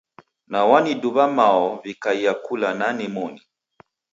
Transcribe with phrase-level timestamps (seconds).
[0.47, 3.41] Na waniduwa mao wikaia kula na nani moni.